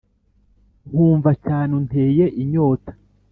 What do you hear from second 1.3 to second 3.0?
cyane unteye inyota